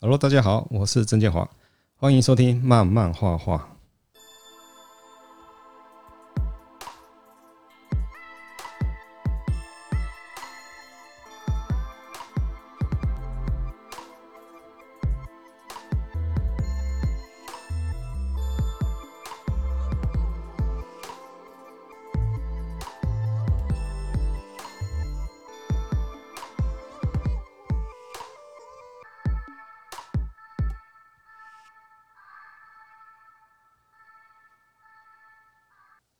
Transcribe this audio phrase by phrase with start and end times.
[0.00, 1.50] Hello，大家好，我是曾建华，
[1.96, 3.77] 欢迎收听慢慢画画。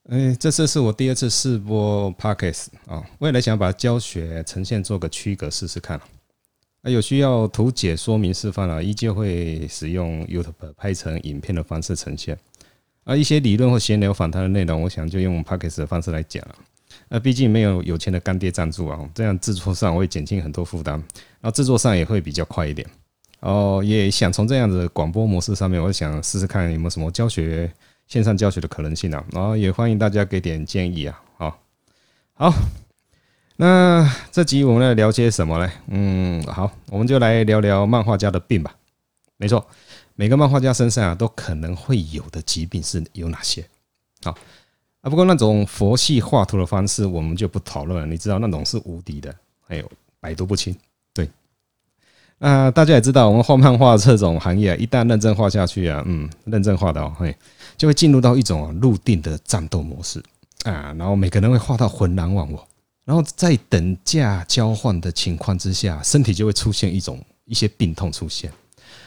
[0.09, 5.99] 哎，这次是我第二次试播 podcasts 啊，未来想把教学呈现做个区隔试试看。
[5.99, 12.39] 啊，有需要图解说明示范啊，依旧会使用 YouTube 拍成影片的方式呈现。
[13.05, 16.43] 啊，一些理论或闲聊访谈的内容，我想就用 podcasts 的方式来讲。
[17.11, 22.89] 啊，毕竟没有有钱的干爹赞助啊，这样制作上会减轻很多负担，然后制作上也会比较快一点。
[23.41, 27.71] 哦，也想从这样的广播模式上面，我想试试看有没有什么教学。
[28.09, 31.23] 线上教学的可能性啊，然后也欢迎大家给点建议啊。
[31.37, 31.61] 好，
[32.33, 32.53] 好，
[33.57, 35.73] 那这集我们来聊些什么呢？
[35.89, 38.75] 嗯，好，我们就来聊聊漫画家的病吧。
[39.37, 39.65] 没错，
[40.15, 43.63] 每个漫画家身上啊都可能会有的疾病是有哪些？
[44.23, 44.31] 好
[45.03, 48.07] 啊，不过那种佛系画图的方式我们就不讨论了。
[48.07, 49.33] 你知道那种是无敌的，
[49.67, 50.75] 还有百毒不侵。
[52.39, 57.35] 啊，大家也知道，我们画漫画这种行业，一旦认真画下去啊，嗯，认真画的哦，嘿。
[57.77, 60.21] 就会进入到一种入定的战斗模式
[60.65, 62.67] 啊，然后每个人会画到浑然忘我，
[63.05, 68.53] 然后在等价交换的情况之下，身体就会出现一种一些病痛出现。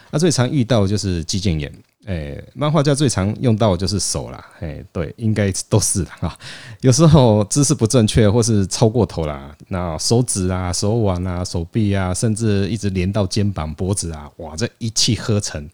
[0.09, 1.69] 那最常遇到就是肌腱炎，
[2.05, 6.35] 哎，漫画家最常用到的就是手啦，哎，对，应该都是的啊。
[6.81, 15.69] 有时候姿势不正确或是超过头啦，那手指啊、手腕啊、手臂啊，甚至一直连到肩膀、脖子啊，哇，这一气呵成，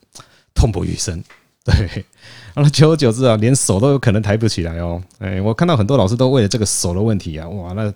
[0.54, 1.24] 痛不欲生。
[1.64, 2.06] 对，
[2.54, 5.02] 然后久而久之啊，连手都有可能抬不起来哦。
[5.20, 7.94] 哎，我看到很多老师都为了这个手的问题啊，哇，那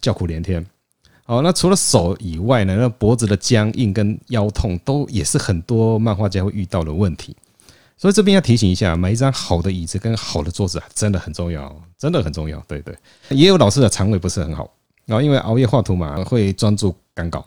[0.00, 0.64] 叫苦连天。
[1.24, 7.36] 好，那除了手以外呢，那脖子的僵硬跟腰痛都也是很多漫画家会遇到的问题。
[7.96, 12.62] 所以这边要提醒一下，买一张好的椅子跟好的桌子啊，真的很重要，真的很重要。
[12.68, 12.94] 对对，
[13.30, 14.70] 也有老师的肠胃不是很好，
[15.06, 17.44] 然后因为熬夜画图嘛，会专注赶稿，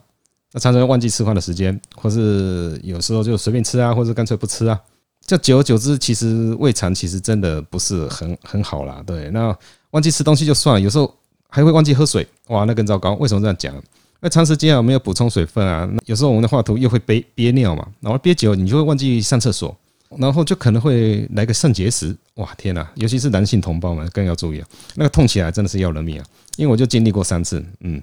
[0.52, 4.78] 那常常忘记吃饭的时间，或是有时候就随便吃啊，或者干脆不吃啊。
[5.24, 9.00] 这久而久之，其实胃肠其实真的不是很很好啦。
[9.06, 9.56] 对，那
[9.92, 11.14] 忘记吃东西就算了，有时候
[11.48, 13.14] 还会忘记喝水，哇，那更糟糕。
[13.14, 13.72] 为什么这样讲？
[14.18, 19.76] 那长时间啊没有补充水分啊，有时候我们的画图又会憋憋尿嘛，然后憋久，你就会忘记上厕所，
[20.18, 22.16] 然后就可能会来个肾结石。
[22.34, 26.26] 哇，天呐，尤其是男性同胞们更要注意啊，那个痛起来真的是要人命啊。
[26.56, 28.02] 因为我就经历过三次，嗯，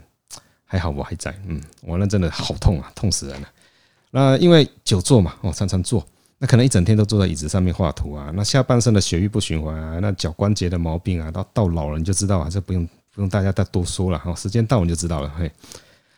[0.65, 3.47] 还好我还在，嗯，我那真的好痛啊，痛死人了。
[4.11, 6.05] 那因为久坐嘛，我常常坐。
[6.39, 15.51] 那可能一整天都坐在椅子上面画图啊，那下半身的血液不循环啊，那脚关节的毛病啊，到到老人就知道啊，这不用不用大家再多说了哈，时间到你就知道了嘿。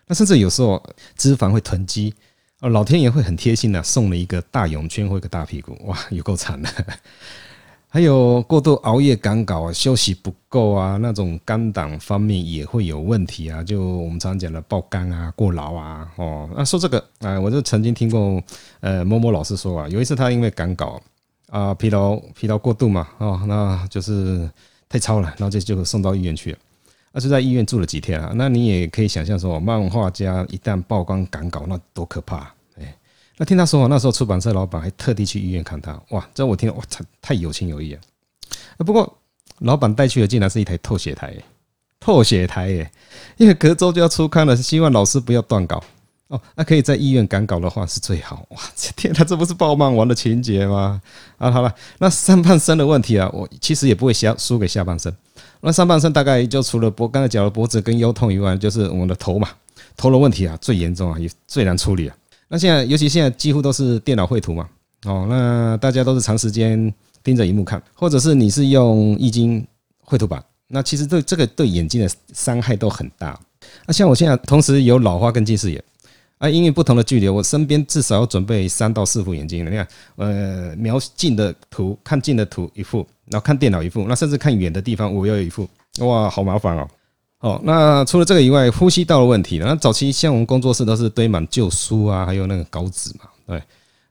[0.05, 0.83] 那甚至有时候
[1.15, 2.13] 脂肪会囤积，
[2.61, 6.69] 哦，老天爷会很贴心的送了一个大泳圈或一个大屁股，哇，有够惨的。
[7.87, 13.63] 还有过度熬夜赶稿啊，休息不够啊，那种肝胆方面也会有问题啊。
[13.63, 18.43] 就我们常讲的爆肝啊、过劳啊，哦，那说这个啊，我就曾经听过
[18.81, 21.01] 呃某某老师说啊，有一次他因为赶稿
[21.49, 24.47] 啊，疲劳疲劳过度嘛，哦，那就是
[24.89, 26.57] 太操了，然后就就送到医院去了。
[27.11, 28.31] 那就在医院住了几天啊。
[28.35, 32.53] 那你也可以想象说，漫画家一旦曝光赶稿，那多可怕。
[33.41, 36.29] 那听他说，那时候出版社老板还特地去医院看他，哇！
[36.33, 36.83] 这我听，哇，
[37.21, 38.01] 太有情有义啊。
[38.79, 39.17] 不过
[39.59, 41.33] 老板带去的竟然是一台透写台，
[42.01, 42.91] 透写台耶，
[43.37, 45.81] 因为隔周就要出刊了，希望老师不要断稿
[46.27, 46.41] 哦。
[46.53, 48.57] 那可以在医院赶稿的话是最好，哇！
[48.97, 51.01] 天哪，这不是爆漫王的情节吗？
[51.37, 55.15] 啊，好了，那上半身的问题啊，我其实也不会下输给下半身。
[55.61, 59.49] 那上半身大概就除了脖刚才讲的脖子跟腰痛以外，就是我们的头嘛，
[59.97, 62.15] 头的问题啊最严重啊，也最难处理啊。
[62.47, 64.67] 那现在，尤其现在几乎都是电脑绘图嘛，
[65.05, 66.91] 哦，那大家都是长时间
[67.23, 69.65] 盯着荧幕看，或者是你是用液晶
[70.03, 73.39] 绘图板，那其实对这个对眼睛的伤害都很大。
[73.85, 75.83] 那像我现在同时有老花跟近视眼，
[76.39, 79.65] 啊，因为不同的距离，我身边至少要准备三到四副眼镜。
[79.65, 85.69] 你看，呃，描近的图看近的图一副，然后看电脑一副，那甚至看远的地方我要有一副，
[85.99, 86.87] 哇，好麻烦哦。
[87.41, 93.61] 哦，那除了这个以外，呼吸道的问题，那早期像我们工作室都是堆满旧书啊，还有那个稿纸嘛，对，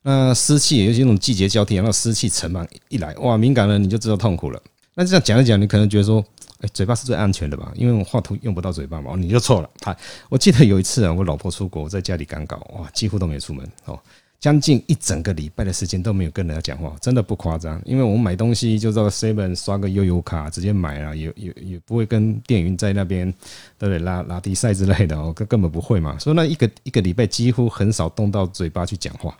[0.02, 4.60] 那湿气，尤其那种季节交替，然后湿气沉满一来，哇，敏感了你就知道痛苦了。
[4.94, 6.22] 那这样讲一讲，你可能觉得说，
[6.60, 7.72] 哎，嘴巴是最安全的吧？
[7.76, 9.70] 因为我画图用不到嘴巴嘛，你就错了。
[9.80, 9.96] 他
[10.28, 13.64] 我记得有一次啊，我老婆出国，我在家里赶稿，哇，几乎都没出门。
[13.84, 13.96] 哦，
[14.40, 17.80] 将近一整个礼拜的时间都没有跟人家讲话，真的不夸张。
[17.84, 23.32] 因为我们买东西就到 Seven 刷个悠游卡直接买了，也也也不会跟店员在那边
[23.78, 26.18] 对不对拉拉低赛之类的哦，根根本不会嘛。
[26.18, 29.36] 所以那一个一个礼拜几乎很少动到嘴巴去讲话。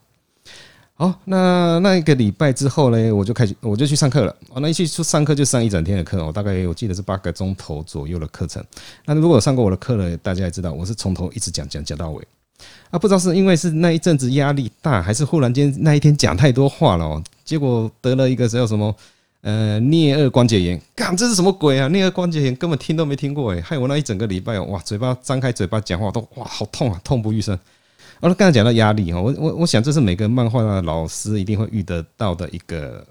[1.01, 4.35] 好，那那一个礼拜之后呢，我就开始我就去上课了。
[4.49, 8.61] 哦，那一去上课就上一整天的课哦，大概我记得是八个钟头左右的课程。
[9.05, 12.27] 那如果上过我的课呢，大家也知道我是从头一直讲讲讲到尾。
[12.91, 18.93] 啊，不知道是因为是那一阵子压力大，还是忽然间那一天讲太多话了哦，结果得了一个叫什么
[19.43, 20.83] 呃颞二关节炎。
[20.97, 21.89] 干，这是什么鬼啊？
[21.89, 27.57] 颞二关节炎根本听都没听过诶，害我那一整个礼拜，哇，嘴巴张开嘴巴讲话都哇好痛啊，痛不欲生。
[28.21, 33.07] 哦，刚才讲到压力哈，我我我想这是每个漫画的老师一定会遇得到的一个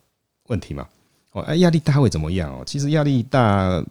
[0.47, 0.87] 问题嘛。
[1.31, 2.63] 哦，哎，压力大会怎么样哦？
[2.65, 3.83] 其实压力大，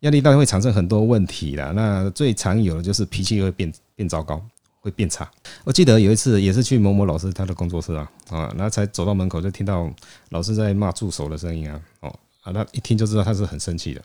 [0.00, 1.72] 压力大会产生很多问题啦。
[1.74, 4.42] 那最常有的就是脾气会变变糟糕。
[4.80, 5.28] 会变差。
[5.64, 9.90] 我记得有一次也是去某某老师他的工作室啊，啊，然后才走到门口就听到
[10.28, 14.02] 老师在骂助手的声音啊，哦，啊，那一听就知道他是很生气的，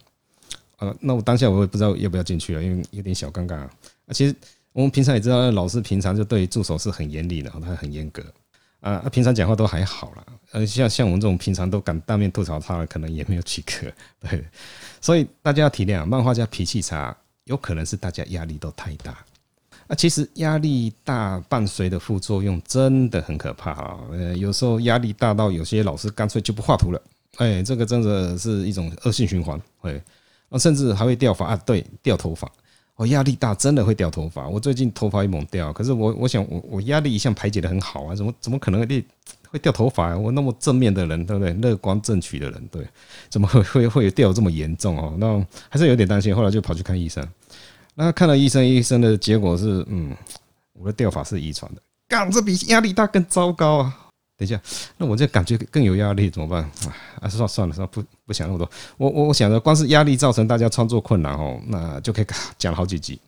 [0.78, 3.70] 啊，那我当下我也不知道要不要进去了，因为有点小尴尬啊。
[4.10, 4.36] 其实
[4.74, 8.24] 我们平常也知道，老师平常就对助手是很严厉的，他很严格。
[8.80, 13.94] 啊，他平常讲话都还好啦，呃，像像我们这种平常都敢当面吐槽他，可能也没有几个，
[14.28, 14.44] 对，
[15.00, 19.24] 所以大家要体谅，漫画家脾气差，有可能是大家压力都太大。
[19.88, 24.00] 那其实压力大伴随的副作用真的很可怕啊！
[24.14, 27.00] 呃，有时候压力大到有些老师干脆就不画图了，
[27.36, 30.02] 哎，这个真的是一种恶性循环，哎，
[30.58, 31.46] 甚至还会掉发。
[31.46, 32.52] 啊，对，掉头发。
[32.96, 39.06] 我压力大真的会掉头发，我最近头发一猛掉，可是我我想我我压力一向排解得很好啊，怎么怎么可能会
[39.50, 40.18] 会掉头发啊？
[40.18, 41.52] 我那么正面的人，对不对？
[41.54, 42.88] 乐观正取的人，对，
[43.30, 45.16] 怎么会会会掉这么严重哦？
[45.18, 47.28] 那还是有点担心，后来就跑去看医生。
[47.96, 50.16] 那看了医生，医生的结果是，嗯，
[50.74, 54.11] 我的掉发是遗传的，干，这比压力大更糟糕啊！
[54.42, 54.60] 等一下，
[54.98, 56.64] 那我这感觉更有压力，怎么办？
[57.22, 58.68] 啊，算了算了，算了，不不想那么多。
[58.98, 62.26] 我我我想着，光是压力造成大家创作困难哦，那就可以
[62.58, 63.20] 讲好几集。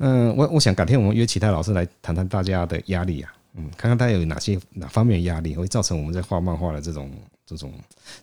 [0.00, 7.10] 嗯，我我想改天我们约其他老师来谈谈大家的压力啊，嗯，看看大家有哪些哪方面压力会造成我们在画漫画的这种
[7.46, 7.72] 这种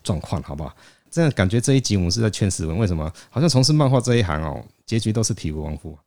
[0.03, 0.71] 状况，好不好？
[1.09, 3.11] 这样感觉这一集我们是在劝世文，为什么？
[3.31, 4.63] 好像从事漫画这一行哦。
[4.85, 5.97] 结局都是体无完肤，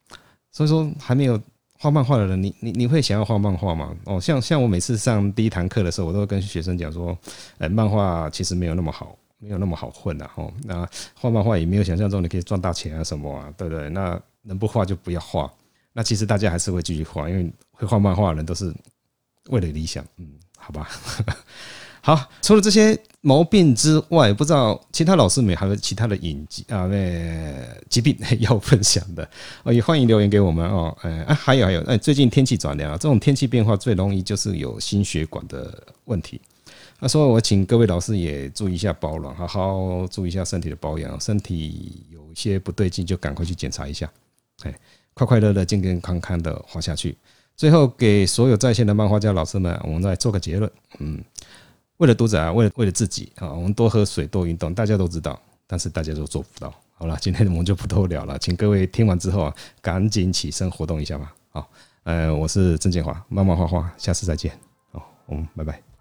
[0.52, 1.40] 所以说还没有
[1.78, 3.94] 画漫画的人，你你你会想要画漫画吗？
[4.04, 7.16] 哦，像像我每次上第一堂课的时候，我都会跟学生讲说，
[7.58, 10.50] 哎，漫画其实没有那么好，没有那么好混的哦。
[10.62, 13.90] 那画漫画也没有想象中你可以赚大钱啊什么啊，对不对？
[13.90, 15.52] 那能不画就不要画。
[15.92, 18.72] 那其实大家还是会继续画，因为会画漫画的人都是
[19.50, 20.88] 为了理想，嗯，好吧。
[22.06, 29.26] 好，除了这些毛病之外，不知道其他老师们还有其他的隐疾啊，那疾病要分享的，
[29.72, 30.94] 也欢迎留言给我们哦。
[31.00, 36.38] 哎，还有还有，哎，最近天气转凉，这种天气变化最容易就是有心血管的问题。
[37.00, 44.06] 那所以我请各位老师也注意一下保暖，好好注意一下身体的保养，身体有些不对劲就赶快去检查一下。
[44.64, 44.74] 哎，
[45.14, 47.16] 快快乐乐、健健康康的活下去。
[47.56, 51.24] 最后给所有在线的漫画家老师们，我们再做个结论，嗯。
[52.04, 56.70] 为了读者啊，为了为了自己啊，我们多喝水，多运动，大家都知道，但是大家都做不到。
[56.92, 61.34] 好了，今天我们就不多聊了，请各位听完之后啊，赶紧起身活动一下吧。
[61.48, 61.70] 好，
[62.02, 64.52] 呃，我是郑建华，慢慢画画，下次再见。
[64.92, 65.93] 好，我们拜拜。